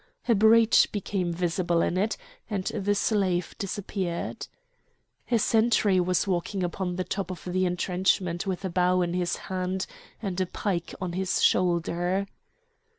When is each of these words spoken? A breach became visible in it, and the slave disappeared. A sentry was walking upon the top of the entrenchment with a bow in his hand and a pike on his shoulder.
A 0.27 0.33
breach 0.33 0.91
became 0.91 1.31
visible 1.31 1.83
in 1.83 1.95
it, 1.95 2.17
and 2.49 2.63
the 2.65 2.95
slave 2.95 3.53
disappeared. 3.59 4.47
A 5.29 5.37
sentry 5.37 5.99
was 5.99 6.25
walking 6.25 6.63
upon 6.63 6.95
the 6.95 7.03
top 7.03 7.29
of 7.29 7.43
the 7.45 7.67
entrenchment 7.67 8.47
with 8.47 8.65
a 8.65 8.69
bow 8.71 9.03
in 9.03 9.13
his 9.13 9.35
hand 9.35 9.85
and 10.19 10.41
a 10.41 10.47
pike 10.47 10.95
on 10.99 11.13
his 11.13 11.43
shoulder. 11.43 12.25